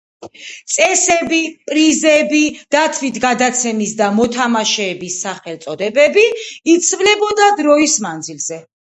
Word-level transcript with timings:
წესები, 0.75 1.41
პრიზები, 1.71 2.41
და 2.77 2.81
თვით 2.95 3.21
გადაცემის 3.27 3.95
და 4.01 4.09
მოთამაშეების 4.23 5.21
სახელწოდებები 5.29 6.29
იცვლებოდა 6.79 7.55
დროის 7.63 8.05
მანძილზე. 8.11 8.65